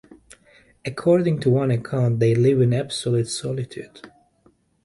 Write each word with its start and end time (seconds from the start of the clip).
According 0.83 1.41
to 1.41 1.51
one 1.51 1.69
account 1.69 2.19
they 2.19 2.33
live 2.33 2.59
in 2.59 2.73
absolute 2.73 3.27
solitude. 3.27 4.11